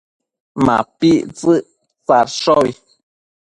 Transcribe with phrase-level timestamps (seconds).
[0.65, 1.65] MapictsËquid
[2.05, 2.71] tsadshobi